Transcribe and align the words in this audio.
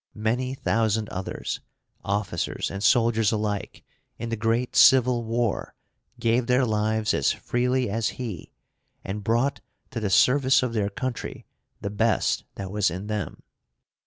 Many 0.17 0.55
thousand 0.55 1.09
others, 1.09 1.59
officers 2.03 2.71
and 2.71 2.83
soldiers 2.83 3.31
alike, 3.31 3.83
in 4.17 4.29
the 4.29 4.35
great 4.35 4.75
Civil 4.75 5.23
War 5.23 5.75
gave 6.19 6.47
their 6.47 6.65
lives 6.65 7.13
as 7.13 7.31
freely 7.31 7.87
as 7.87 8.07
he, 8.17 8.51
and 9.03 9.23
brought 9.23 9.61
to 9.91 9.99
the 9.99 10.09
service 10.09 10.63
of 10.63 10.73
their 10.73 10.89
country 10.89 11.45
the 11.81 11.91
best 11.91 12.45
that 12.55 12.71
was 12.71 12.89
in 12.89 13.05
them. 13.05 13.43